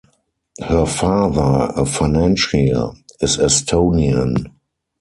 [0.63, 2.73] Her father, a financier,
[3.19, 4.49] is Estonian.